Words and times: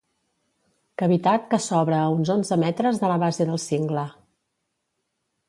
Cavitat 1.01 1.45
que 1.51 1.59
s'obre 1.65 1.99
a 1.99 2.07
uns 2.15 2.33
onze 2.37 2.57
m 2.57 2.73
de 3.03 3.13
la 3.13 3.19
base 3.27 3.49
del 3.53 3.61
cingle. 3.67 4.09